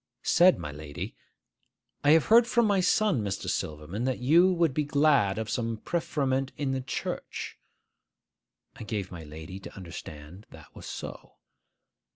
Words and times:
Said 0.23 0.57
my 0.57 0.71
lady, 0.71 1.15
'I 2.03 2.09
have 2.13 2.25
heard 2.25 2.47
from 2.47 2.65
my 2.65 2.79
son, 2.79 3.21
Mr. 3.21 3.47
Silverman, 3.47 4.03
that 4.05 4.17
you 4.17 4.51
would 4.51 4.73
be 4.73 4.83
glad 4.83 5.37
of 5.37 5.47
some 5.47 5.77
preferment 5.77 6.51
in 6.57 6.71
the 6.71 6.81
church.' 6.81 7.59
I 8.75 8.83
gave 8.83 9.11
my 9.11 9.23
lady 9.23 9.59
to 9.59 9.75
understand 9.75 10.47
that 10.49 10.75
was 10.75 10.87
so. 10.87 11.35